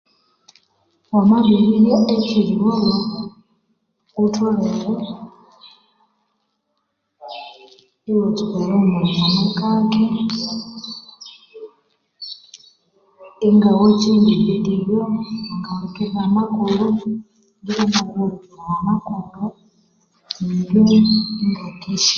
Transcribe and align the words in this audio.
Wamabirirya 1.13 1.97
echerigholho 2.13 2.91
ghutholere 4.15 4.93
iwathatsuka 8.09 8.57
erihumulikana 8.63 9.43
kake 9.59 10.03
ingawachinga 13.47 14.29
evidio 14.37 15.03
ingahulikirira 15.53 16.19
amakuru 16.29 16.85
ingabirihulikirira 17.67 18.69
amakuru 18.77 19.45
ingakesha 21.43 22.09